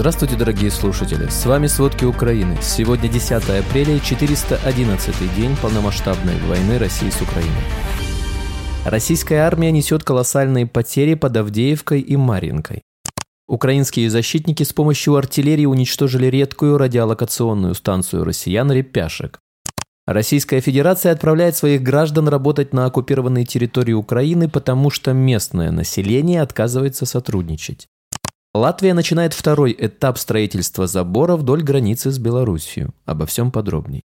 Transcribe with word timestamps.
Здравствуйте, 0.00 0.34
дорогие 0.34 0.70
слушатели! 0.70 1.28
С 1.28 1.44
вами 1.44 1.66
«Сводки 1.66 2.06
Украины». 2.06 2.56
Сегодня 2.62 3.06
10 3.06 3.32
апреля 3.32 3.96
и 3.96 4.00
411 4.00 5.36
день 5.36 5.54
полномасштабной 5.60 6.38
войны 6.48 6.78
России 6.78 7.10
с 7.10 7.20
Украиной. 7.20 7.60
Российская 8.86 9.40
армия 9.40 9.70
несет 9.70 10.02
колоссальные 10.02 10.66
потери 10.66 11.12
под 11.12 11.36
Авдеевкой 11.36 12.00
и 12.00 12.16
Маринкой. 12.16 12.80
Украинские 13.46 14.08
защитники 14.08 14.62
с 14.62 14.72
помощью 14.72 15.16
артиллерии 15.16 15.66
уничтожили 15.66 16.28
редкую 16.28 16.78
радиолокационную 16.78 17.74
станцию 17.74 18.24
россиян 18.24 18.72
«Репяшек». 18.72 19.38
Российская 20.06 20.62
Федерация 20.62 21.12
отправляет 21.12 21.56
своих 21.56 21.82
граждан 21.82 22.26
работать 22.28 22.72
на 22.72 22.86
оккупированной 22.86 23.44
территории 23.44 23.92
Украины, 23.92 24.48
потому 24.48 24.88
что 24.88 25.12
местное 25.12 25.70
население 25.70 26.40
отказывается 26.40 27.04
сотрудничать. 27.04 27.86
Латвия 28.52 28.94
начинает 28.94 29.32
второй 29.32 29.76
этап 29.78 30.18
строительства 30.18 30.88
забора 30.88 31.36
вдоль 31.36 31.62
границы 31.62 32.10
с 32.10 32.18
Белоруссией. 32.18 32.88
Обо 33.04 33.24
всем 33.26 33.52
подробней. 33.52 34.02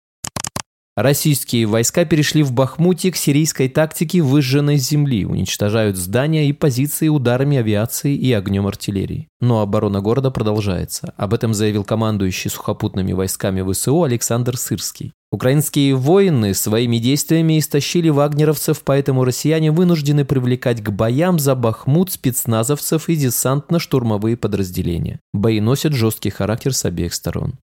Российские 0.94 1.66
войска 1.66 2.04
перешли 2.04 2.42
в 2.42 2.52
Бахмуте 2.52 3.12
к 3.12 3.16
сирийской 3.16 3.68
тактике 3.68 4.20
выжженной 4.20 4.78
земли, 4.78 5.24
уничтожают 5.24 5.96
здания 5.96 6.48
и 6.48 6.52
позиции 6.52 7.06
ударами 7.06 7.56
авиации 7.56 8.16
и 8.16 8.32
огнем 8.32 8.66
артиллерии. 8.66 9.28
Но 9.40 9.60
оборона 9.60 10.00
города 10.00 10.32
продолжается. 10.32 11.14
Об 11.16 11.34
этом 11.34 11.54
заявил 11.54 11.84
командующий 11.84 12.50
сухопутными 12.50 13.12
войсками 13.12 13.62
ВСУ 13.72 14.02
Александр 14.02 14.56
Сырский. 14.56 15.12
Украинские 15.30 15.94
воины 15.94 16.54
своими 16.54 16.96
действиями 16.96 17.58
истощили 17.58 18.08
вагнеровцев, 18.08 18.82
поэтому 18.82 19.24
россияне 19.24 19.70
вынуждены 19.70 20.24
привлекать 20.24 20.82
к 20.82 20.88
боям 20.90 21.38
за 21.38 21.54
Бахмут 21.54 22.10
спецназовцев 22.10 23.10
и 23.10 23.14
десантно-штурмовые 23.14 24.38
подразделения. 24.38 25.20
Бои 25.34 25.60
носят 25.60 25.92
жесткий 25.92 26.30
характер 26.30 26.72
с 26.72 26.86
обеих 26.86 27.12
сторон. 27.12 27.58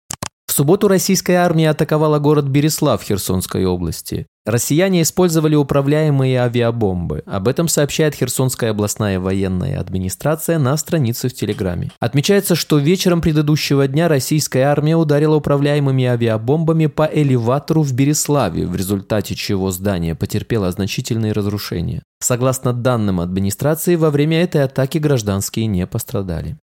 В 0.53 0.55
субботу 0.55 0.87
российская 0.87 1.37
армия 1.37 1.71
атаковала 1.71 2.19
город 2.19 2.45
Береслав 2.45 3.01
Херсонской 3.01 3.65
области. 3.65 4.27
Россияне 4.45 5.01
использовали 5.01 5.55
управляемые 5.55 6.39
авиабомбы. 6.39 7.23
Об 7.25 7.47
этом 7.47 7.67
сообщает 7.67 8.13
Херсонская 8.13 8.69
областная 8.69 9.19
военная 9.19 9.79
администрация 9.79 10.59
на 10.59 10.77
странице 10.77 11.29
в 11.29 11.33
Телеграме. 11.33 11.89
Отмечается, 11.99 12.53
что 12.53 12.77
вечером 12.77 13.21
предыдущего 13.21 13.87
дня 13.87 14.07
российская 14.07 14.65
армия 14.65 14.95
ударила 14.95 15.37
управляемыми 15.37 16.05
авиабомбами 16.05 16.85
по 16.85 17.09
элеватору 17.11 17.81
в 17.81 17.91
Береславе, 17.93 18.67
в 18.67 18.75
результате 18.75 19.33
чего 19.33 19.71
здание 19.71 20.13
потерпело 20.13 20.69
значительные 20.69 21.31
разрушения. 21.31 22.03
Согласно 22.19 22.73
данным 22.73 23.21
администрации, 23.21 23.95
во 23.95 24.11
время 24.11 24.43
этой 24.43 24.63
атаки 24.63 24.99
гражданские 24.99 25.65
не 25.65 25.87
пострадали. 25.87 26.57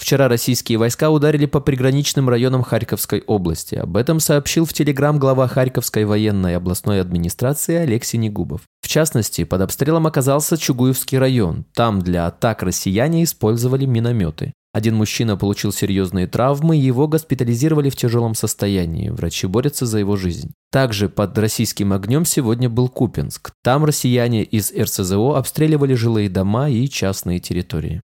Вчера 0.00 0.28
российские 0.28 0.78
войска 0.78 1.10
ударили 1.10 1.44
по 1.44 1.60
приграничным 1.60 2.30
районам 2.30 2.62
Харьковской 2.62 3.22
области. 3.26 3.74
Об 3.74 3.98
этом 3.98 4.18
сообщил 4.18 4.64
в 4.64 4.72
Телеграм 4.72 5.18
глава 5.18 5.46
Харьковской 5.46 6.06
военной 6.06 6.56
областной 6.56 7.02
администрации 7.02 7.76
Алексей 7.76 8.16
Негубов. 8.16 8.62
В 8.80 8.88
частности, 8.88 9.44
под 9.44 9.60
обстрелом 9.60 10.06
оказался 10.06 10.56
Чугуевский 10.56 11.18
район. 11.18 11.66
Там 11.74 12.00
для 12.00 12.26
атак 12.26 12.62
россияне 12.62 13.24
использовали 13.24 13.84
минометы. 13.84 14.54
Один 14.72 14.96
мужчина 14.96 15.36
получил 15.36 15.70
серьезные 15.70 16.26
травмы, 16.26 16.76
его 16.76 17.06
госпитализировали 17.06 17.90
в 17.90 17.96
тяжелом 17.96 18.34
состоянии. 18.34 19.10
Врачи 19.10 19.46
борются 19.46 19.84
за 19.84 19.98
его 19.98 20.16
жизнь. 20.16 20.52
Также 20.72 21.10
под 21.10 21.36
российским 21.36 21.92
огнем 21.92 22.24
сегодня 22.24 22.70
был 22.70 22.88
Купинск. 22.88 23.50
Там 23.62 23.84
россияне 23.84 24.44
из 24.44 24.72
РСЗО 24.72 25.36
обстреливали 25.36 25.92
жилые 25.92 26.30
дома 26.30 26.70
и 26.70 26.88
частные 26.88 27.38
территории. 27.38 28.00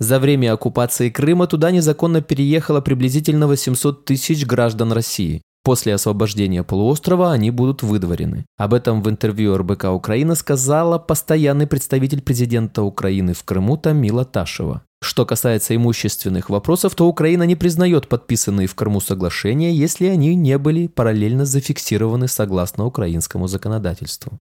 За 0.00 0.18
время 0.18 0.54
оккупации 0.54 1.10
Крыма 1.10 1.46
туда 1.46 1.70
незаконно 1.70 2.22
переехало 2.22 2.80
приблизительно 2.80 3.46
800 3.46 4.06
тысяч 4.06 4.46
граждан 4.46 4.92
России. 4.92 5.42
После 5.62 5.92
освобождения 5.94 6.62
полуострова 6.62 7.32
они 7.32 7.50
будут 7.50 7.82
выдворены. 7.82 8.46
Об 8.56 8.72
этом 8.72 9.02
в 9.02 9.10
интервью 9.10 9.58
РБК 9.58 9.84
Украина 9.92 10.34
сказала 10.34 10.98
постоянный 10.98 11.66
представитель 11.66 12.22
президента 12.22 12.82
Украины 12.82 13.34
в 13.34 13.44
Крыму 13.44 13.76
Тамила 13.76 14.24
Ташева. 14.24 14.82
Что 15.02 15.26
касается 15.26 15.76
имущественных 15.76 16.48
вопросов, 16.48 16.94
то 16.94 17.06
Украина 17.06 17.42
не 17.42 17.56
признает 17.56 18.08
подписанные 18.08 18.68
в 18.68 18.74
Крыму 18.74 19.02
соглашения, 19.02 19.74
если 19.74 20.06
они 20.06 20.34
не 20.34 20.56
были 20.56 20.86
параллельно 20.86 21.44
зафиксированы 21.44 22.26
согласно 22.26 22.86
украинскому 22.86 23.46
законодательству. 23.46 24.38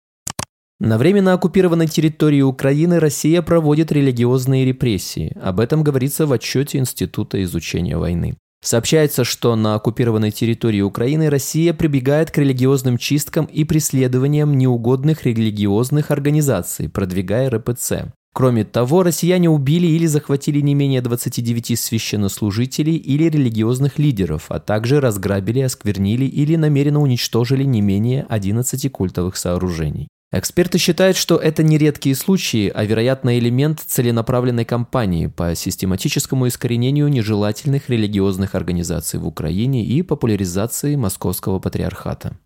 На 0.79 0.99
временно 0.99 1.33
оккупированной 1.33 1.87
территории 1.87 2.43
Украины 2.43 3.01
Россия 3.01 3.41
проводит 3.41 3.93
религиозные 3.93 4.67
репрессии. 4.67 5.35
Об 5.41 5.61
этом 5.61 5.83
говорится 5.83 6.27
в 6.27 6.33
отчете 6.33 6.77
Института 6.77 7.43
изучения 7.45 7.97
войны. 7.97 8.37
Сообщается, 8.63 9.25
что 9.25 9.57
на 9.57 9.77
оккупированной 9.77 10.33
территории 10.33 10.83
Украины 10.83 11.31
Россия 11.31 11.73
прибегает 11.73 12.31
к 12.31 12.37
религиозным 12.37 12.99
чисткам 12.99 13.47
и 13.47 13.65
преследованиям 13.65 14.59
неугодных 14.59 15.25
религиозных 15.25 16.11
организаций, 16.11 16.91
продвигая 16.91 17.49
РПЦ. 17.49 18.13
Кроме 18.35 18.65
того, 18.65 19.03
россияне 19.03 19.49
убили 19.49 19.87
или 19.87 20.05
захватили 20.05 20.61
не 20.61 20.75
менее 20.75 21.01
29 21.01 21.79
священнослужителей 21.79 22.97
или 22.97 23.31
религиозных 23.31 23.99
лидеров, 23.99 24.47
а 24.51 24.61
также 24.61 25.01
разграбили, 25.01 25.61
осквернили 25.61 26.27
или 26.27 26.57
намеренно 26.57 27.01
уничтожили 27.01 27.65
не 27.65 27.81
менее 27.81 28.27
11 28.29 28.93
культовых 28.93 29.39
сооружений. 29.39 30.09
Эксперты 30.39 30.77
считают, 30.77 31.17
что 31.17 31.37
это 31.37 31.63
не 31.63 31.79
редкие 31.79 32.15
случаи, 32.15 32.71
а 32.75 32.85
вероятно 32.85 33.39
элемент 33.39 33.81
целенаправленной 33.81 34.67
кампании 34.67 35.29
по 35.29 35.55
систематическому 35.55 36.47
искоренению 36.49 37.09
нежелательных 37.09 37.89
религиозных 37.89 38.55
организаций 38.55 39.19
в 39.19 39.27
Украине 39.27 39.83
и 39.83 40.03
популяризации 40.03 40.95
московского 40.95 41.59
патриархата. 41.59 42.37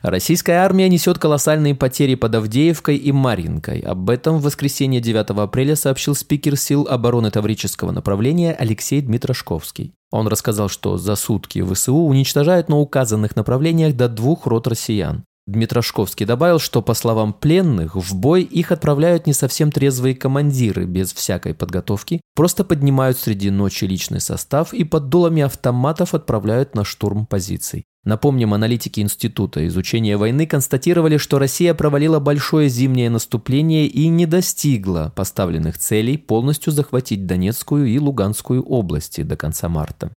Российская 0.00 0.64
армия 0.64 0.88
несет 0.88 1.18
колоссальные 1.18 1.74
потери 1.74 2.14
под 2.14 2.36
Авдеевкой 2.36 2.96
и 2.96 3.10
Марьинкой. 3.10 3.80
Об 3.80 4.08
этом 4.08 4.38
в 4.38 4.42
воскресенье 4.42 5.00
9 5.00 5.30
апреля 5.30 5.74
сообщил 5.74 6.14
спикер 6.14 6.56
сил 6.56 6.86
обороны 6.88 7.32
Таврического 7.32 7.90
направления 7.90 8.52
Алексей 8.52 9.00
Дмитрошковский. 9.00 9.92
Он 10.12 10.28
рассказал, 10.28 10.68
что 10.68 10.98
за 10.98 11.16
сутки 11.16 11.64
ВСУ 11.64 11.96
уничтожают 11.96 12.68
на 12.68 12.78
указанных 12.78 13.34
направлениях 13.34 13.96
до 13.96 14.08
двух 14.08 14.46
рот 14.46 14.68
россиян. 14.68 15.24
Дмитрошковский 15.46 16.24
добавил, 16.24 16.60
что, 16.60 16.82
по 16.82 16.94
словам 16.94 17.32
пленных, 17.32 17.96
в 17.96 18.14
бой 18.14 18.42
их 18.42 18.70
отправляют 18.70 19.26
не 19.26 19.32
совсем 19.32 19.72
трезвые 19.72 20.14
командиры, 20.14 20.84
без 20.84 21.12
всякой 21.12 21.52
подготовки, 21.52 22.20
просто 22.36 22.62
поднимают 22.62 23.18
среди 23.18 23.50
ночи 23.50 23.84
личный 23.84 24.20
состав 24.20 24.72
и 24.72 24.84
под 24.84 25.08
дулами 25.08 25.42
автоматов 25.42 26.14
отправляют 26.14 26.76
на 26.76 26.84
штурм 26.84 27.26
позиций. 27.26 27.84
Напомним, 28.04 28.54
аналитики 28.54 29.00
Института 29.00 29.66
изучения 29.66 30.16
войны 30.16 30.46
констатировали, 30.46 31.16
что 31.16 31.38
Россия 31.38 31.74
провалила 31.74 32.20
большое 32.20 32.68
зимнее 32.68 33.10
наступление 33.10 33.86
и 33.86 34.08
не 34.08 34.26
достигла 34.26 35.12
поставленных 35.14 35.78
целей 35.78 36.18
полностью 36.18 36.72
захватить 36.72 37.26
Донецкую 37.26 37.86
и 37.86 37.98
Луганскую 37.98 38.62
области 38.62 39.22
до 39.22 39.36
конца 39.36 39.68
марта. 39.68 40.12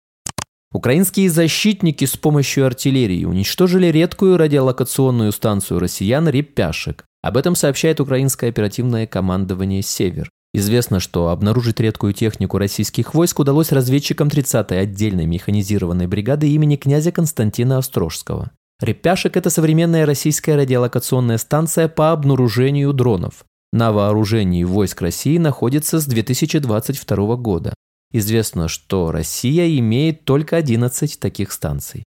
Украинские 0.73 1.29
защитники 1.29 2.05
с 2.05 2.17
помощью 2.17 2.65
артиллерии 2.65 3.25
уничтожили 3.25 3.87
редкую 3.87 4.37
радиолокационную 4.37 5.31
станцию 5.31 5.79
россиян 5.79 6.27
«Репяшек». 6.27 7.05
Об 7.21 7.37
этом 7.37 7.55
сообщает 7.55 7.99
украинское 7.99 8.49
оперативное 8.49 9.05
командование 9.05 9.83
«Север». 9.83 10.31
Известно, 10.51 10.99
что 10.99 11.29
обнаружить 11.29 11.79
редкую 11.79 12.13
технику 12.13 12.57
российских 12.57 13.13
войск 13.13 13.39
удалось 13.39 13.71
разведчикам 13.71 14.29
30-й 14.29 14.79
отдельной 14.79 15.27
механизированной 15.27 16.07
бригады 16.07 16.49
имени 16.49 16.75
князя 16.75 17.11
Константина 17.11 17.77
Острожского. 17.77 18.49
«Репяшек»— 18.81 19.37
это 19.37 19.51
современная 19.51 20.07
российская 20.07 20.55
радиолокационная 20.55 21.37
станция 21.37 21.87
по 21.87 22.11
обнаружению 22.11 22.93
дронов. 22.93 23.45
На 23.71 23.91
вооружении 23.91 24.63
войск 24.63 25.01
России 25.01 25.37
находится 25.37 25.99
с 25.99 26.05
2022 26.05 27.35
года. 27.35 27.73
Известно, 28.13 28.67
что 28.67 29.11
Россия 29.11 29.77
имеет 29.79 30.23
только 30.23 30.55
11 30.55 31.19
таких 31.19 31.51
станций. 31.51 32.03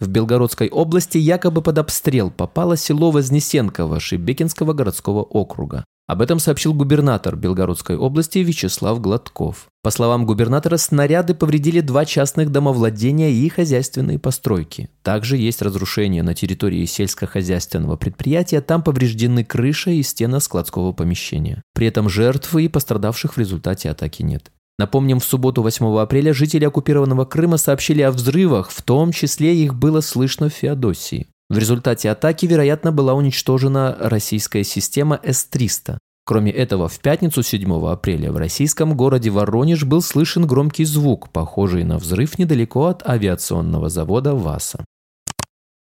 В 0.00 0.08
Белгородской 0.08 0.68
области 0.68 1.18
якобы 1.18 1.62
под 1.62 1.78
обстрел 1.78 2.30
попало 2.30 2.76
село 2.76 3.10
Вознесенково 3.12 4.00
Шибекинского 4.00 4.72
городского 4.72 5.22
округа. 5.22 5.84
Об 6.08 6.22
этом 6.22 6.40
сообщил 6.40 6.74
губернатор 6.74 7.36
Белгородской 7.36 7.96
области 7.96 8.38
Вячеслав 8.38 9.00
Гладков. 9.00 9.68
По 9.82 9.90
словам 9.90 10.26
губернатора, 10.26 10.76
снаряды 10.76 11.34
повредили 11.34 11.80
два 11.80 12.04
частных 12.04 12.50
домовладения 12.50 13.30
и 13.30 13.48
хозяйственные 13.48 14.18
постройки. 14.18 14.90
Также 15.02 15.36
есть 15.36 15.62
разрушения 15.62 16.22
на 16.22 16.34
территории 16.34 16.84
сельскохозяйственного 16.86 17.96
предприятия, 17.96 18.60
там 18.60 18.82
повреждены 18.82 19.44
крыша 19.44 19.90
и 19.90 20.02
стена 20.02 20.40
складского 20.40 20.92
помещения. 20.92 21.62
При 21.74 21.86
этом 21.86 22.08
жертв 22.08 22.56
и 22.56 22.66
пострадавших 22.66 23.34
в 23.34 23.38
результате 23.38 23.90
атаки 23.90 24.22
нет. 24.22 24.50
Напомним, 24.82 25.20
в 25.20 25.24
субботу 25.24 25.62
8 25.62 25.96
апреля 26.00 26.34
жители 26.34 26.64
оккупированного 26.64 27.24
Крыма 27.24 27.56
сообщили 27.56 28.02
о 28.02 28.10
взрывах, 28.10 28.72
в 28.72 28.82
том 28.82 29.12
числе 29.12 29.54
их 29.54 29.76
было 29.76 30.00
слышно 30.00 30.48
в 30.48 30.54
Феодосии. 30.54 31.28
В 31.48 31.56
результате 31.56 32.10
атаки, 32.10 32.46
вероятно, 32.46 32.90
была 32.90 33.14
уничтожена 33.14 33.96
российская 34.00 34.64
система 34.64 35.20
С-300. 35.22 35.98
Кроме 36.24 36.50
этого, 36.50 36.88
в 36.88 36.98
пятницу 36.98 37.44
7 37.44 37.86
апреля 37.86 38.32
в 38.32 38.36
российском 38.36 38.96
городе 38.96 39.30
Воронеж 39.30 39.84
был 39.84 40.02
слышен 40.02 40.48
громкий 40.48 40.84
звук, 40.84 41.28
похожий 41.30 41.84
на 41.84 41.96
взрыв 41.96 42.36
недалеко 42.40 42.86
от 42.86 43.08
авиационного 43.08 43.88
завода 43.88 44.34
ВАСа. 44.34 44.84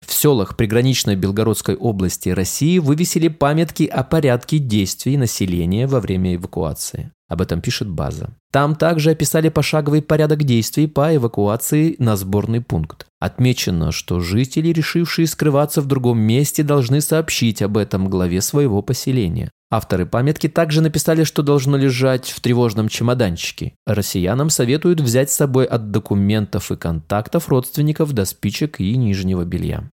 В 0.06 0.12
селах 0.12 0.56
приграничной 0.56 1.16
Белгородской 1.16 1.74
области 1.74 2.28
России 2.28 2.78
вывесили 2.78 3.26
памятки 3.26 3.86
о 3.86 4.04
порядке 4.04 4.58
действий 4.58 5.16
населения 5.16 5.88
во 5.88 5.98
время 5.98 6.36
эвакуации. 6.36 7.10
Об 7.28 7.40
этом 7.40 7.60
пишет 7.60 7.88
база. 7.88 8.36
Там 8.52 8.76
также 8.76 9.10
описали 9.10 9.48
пошаговый 9.48 10.02
порядок 10.02 10.44
действий 10.44 10.86
по 10.86 11.14
эвакуации 11.16 11.96
на 11.98 12.16
сборный 12.16 12.60
пункт. 12.60 13.06
Отмечено, 13.18 13.92
что 13.92 14.20
жители, 14.20 14.68
решившие 14.68 15.26
скрываться 15.26 15.80
в 15.80 15.86
другом 15.86 16.18
месте, 16.18 16.62
должны 16.62 17.00
сообщить 17.00 17.62
об 17.62 17.78
этом 17.78 18.08
главе 18.10 18.42
своего 18.42 18.82
поселения. 18.82 19.50
Авторы 19.70 20.06
памятки 20.06 20.48
также 20.48 20.82
написали, 20.82 21.24
что 21.24 21.42
должно 21.42 21.76
лежать 21.76 22.30
в 22.30 22.40
тревожном 22.40 22.88
чемоданчике. 22.88 23.72
Россиянам 23.86 24.50
советуют 24.50 25.00
взять 25.00 25.32
с 25.32 25.36
собой 25.36 25.64
от 25.64 25.90
документов 25.90 26.70
и 26.70 26.76
контактов 26.76 27.48
родственников 27.48 28.12
до 28.12 28.24
спичек 28.24 28.78
и 28.78 28.96
нижнего 28.96 29.44
белья. 29.44 29.90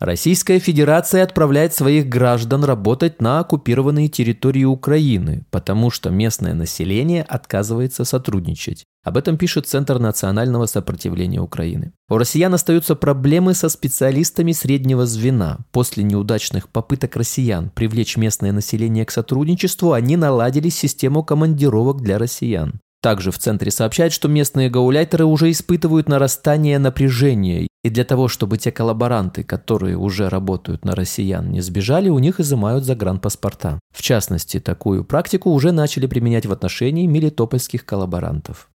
Российская 0.00 0.58
Федерация 0.58 1.22
отправляет 1.22 1.74
своих 1.74 2.08
граждан 2.08 2.64
работать 2.64 3.20
на 3.20 3.40
оккупированные 3.40 4.08
территории 4.08 4.64
Украины, 4.64 5.44
потому 5.50 5.90
что 5.90 6.08
местное 6.08 6.54
население 6.54 7.22
отказывается 7.22 8.06
сотрудничать. 8.06 8.84
Об 9.04 9.18
этом 9.18 9.36
пишет 9.36 9.66
Центр 9.66 9.98
национального 9.98 10.64
сопротивления 10.64 11.42
Украины. 11.42 11.92
У 12.08 12.16
россиян 12.16 12.54
остаются 12.54 12.94
проблемы 12.94 13.52
со 13.52 13.68
специалистами 13.68 14.52
среднего 14.52 15.04
звена. 15.04 15.58
После 15.70 16.02
неудачных 16.02 16.70
попыток 16.70 17.16
россиян 17.16 17.68
привлечь 17.68 18.16
местное 18.16 18.52
население 18.52 19.04
к 19.04 19.10
сотрудничеству, 19.10 19.92
они 19.92 20.16
наладили 20.16 20.70
систему 20.70 21.22
командировок 21.22 22.00
для 22.00 22.16
россиян. 22.16 22.80
Также 23.02 23.30
в 23.30 23.38
центре 23.38 23.70
сообщают, 23.70 24.14
что 24.14 24.28
местные 24.28 24.70
гауляйтеры 24.70 25.26
уже 25.26 25.50
испытывают 25.50 26.08
нарастание 26.08 26.78
напряжения, 26.78 27.66
и 27.82 27.88
для 27.88 28.04
того, 28.04 28.28
чтобы 28.28 28.58
те 28.58 28.70
коллаборанты, 28.70 29.42
которые 29.42 29.96
уже 29.96 30.28
работают 30.28 30.84
на 30.84 30.94
россиян, 30.94 31.50
не 31.50 31.60
сбежали, 31.62 32.08
у 32.08 32.18
них 32.18 32.38
изымают 32.38 32.84
загранпаспорта. 32.84 33.80
В 33.94 34.02
частности, 34.02 34.60
такую 34.60 35.04
практику 35.04 35.50
уже 35.50 35.72
начали 35.72 36.06
применять 36.06 36.46
в 36.46 36.52
отношении 36.52 37.06
мелитопольских 37.06 37.86
коллаборантов. 37.86 38.68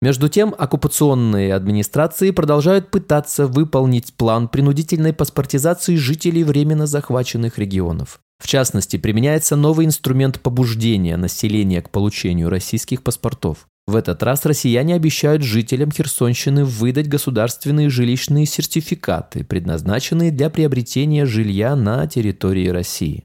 Между 0.00 0.28
тем, 0.28 0.54
оккупационные 0.56 1.54
администрации 1.54 2.30
продолжают 2.30 2.90
пытаться 2.90 3.48
выполнить 3.48 4.14
план 4.14 4.46
принудительной 4.48 5.12
паспортизации 5.12 5.96
жителей 5.96 6.44
временно 6.44 6.86
захваченных 6.86 7.58
регионов. 7.58 8.20
В 8.40 8.46
частности, 8.46 8.96
применяется 8.96 9.56
новый 9.56 9.86
инструмент 9.86 10.40
побуждения 10.40 11.16
населения 11.16 11.82
к 11.82 11.90
получению 11.90 12.48
российских 12.48 13.02
паспортов. 13.02 13.66
В 13.88 13.96
этот 13.96 14.22
раз 14.22 14.44
россияне 14.44 14.94
обещают 14.94 15.42
жителям 15.42 15.90
Херсонщины 15.90 16.66
выдать 16.66 17.08
государственные 17.08 17.88
жилищные 17.88 18.44
сертификаты, 18.44 19.44
предназначенные 19.44 20.30
для 20.30 20.50
приобретения 20.50 21.24
жилья 21.24 21.74
на 21.74 22.06
территории 22.06 22.68
России. 22.68 23.24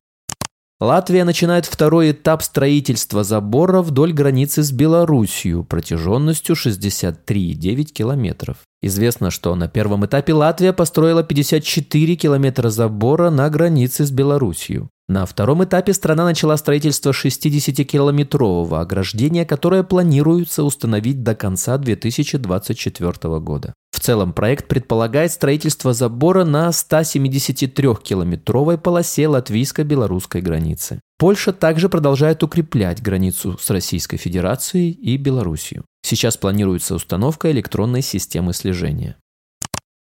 Латвия 0.79 1.25
начинает 1.25 1.65
второй 1.65 2.11
этап 2.11 2.41
строительства 2.43 3.25
забора 3.25 3.81
вдоль 3.81 4.13
границы 4.13 4.63
с 4.63 4.71
Белоруссией 4.71 5.65
протяженностью 5.65 6.55
63,9 6.55 7.83
километров. 7.83 8.59
Известно, 8.81 9.31
что 9.31 9.55
на 9.55 9.67
первом 9.67 10.05
этапе 10.05 10.33
Латвия 10.33 10.71
построила 10.71 11.23
54 11.23 12.15
километра 12.15 12.69
забора 12.69 13.29
на 13.31 13.49
границе 13.49 14.05
с 14.05 14.11
Белоруссией. 14.11 14.87
На 15.09 15.25
втором 15.25 15.63
этапе 15.63 15.93
страна 15.93 16.23
начала 16.23 16.55
строительство 16.55 17.11
60-километрового 17.11 18.79
ограждения, 18.79 19.45
которое 19.45 19.83
планируется 19.83 20.63
установить 20.63 21.23
до 21.23 21.35
конца 21.35 21.77
2024 21.77 23.39
года. 23.39 23.73
В 23.91 23.99
целом 23.99 24.31
проект 24.33 24.67
предполагает 24.67 25.31
строительство 25.31 25.93
забора 25.93 26.45
на 26.45 26.69
173-километровой 26.69 28.77
полосе 28.77 29.27
латвийско-белорусской 29.27 30.41
границы. 30.41 30.99
Польша 31.19 31.53
также 31.53 31.89
продолжает 31.89 32.41
укреплять 32.41 33.01
границу 33.01 33.57
с 33.59 33.69
Российской 33.69 34.17
Федерацией 34.17 34.91
и 34.91 35.17
Белоруссией. 35.17 35.83
Сейчас 36.01 36.37
планируется 36.37 36.95
установка 36.95 37.51
электронной 37.51 38.01
системы 38.01 38.53
слежения. 38.53 39.17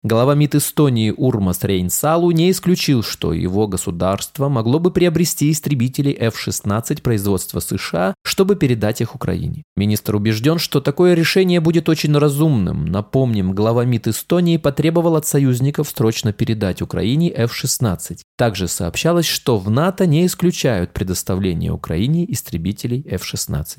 Глава 0.07 0.35
МИД 0.35 0.57
Эстонии 0.57 1.15
Урмас 1.17 1.65
Рейнсалу 1.65 2.31
не 2.31 2.51
исключил, 2.51 3.03
что 3.03 3.33
его 3.33 3.67
государство 3.67 4.51
могло 4.51 4.79
бы 4.79 4.91
приобрести 4.91 5.51
истребители 5.51 6.11
F-16 6.13 7.01
производства 7.01 7.59
США, 7.59 8.13
чтобы 8.23 8.57
передать 8.57 9.01
их 9.01 9.15
Украине. 9.15 9.63
Министр 9.77 10.17
убежден, 10.17 10.59
что 10.59 10.83
такое 10.83 11.15
решение 11.15 11.61
будет 11.61 11.89
очень 11.89 12.15
разумным. 12.19 12.85
Напомним, 12.85 13.55
глава 13.55 13.87
МИД 13.87 14.09
Эстонии 14.09 14.59
потребовал 14.59 15.17
от 15.17 15.27
союзников 15.27 15.89
срочно 15.89 16.35
передать 16.35 16.83
Украине 16.83 17.31
F-16. 17.31 18.19
Также 18.37 18.69
сообщалось, 18.69 19.25
что 19.25 19.57
в 19.57 19.71
НАТО 19.71 20.05
не 20.05 20.27
исключают 20.27 20.93
предоставление 20.93 21.73
Украине 21.73 22.31
истребителей 22.31 23.03
F-16. 23.09 23.79